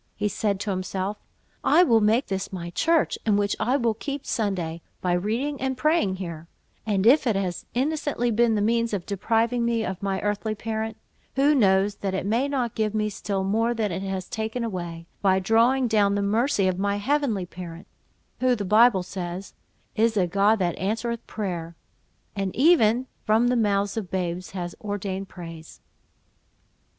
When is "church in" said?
2.71-3.37